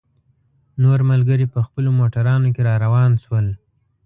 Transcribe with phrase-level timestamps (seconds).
[0.83, 3.47] نور ملګري په خپلو موټرانو کې را روان شول.